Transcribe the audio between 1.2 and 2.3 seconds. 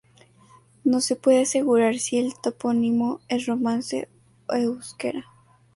asegurar si